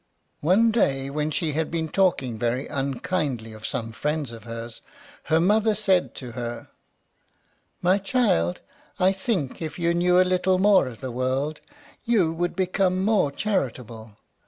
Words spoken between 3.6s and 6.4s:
some friends of hers, her mother said to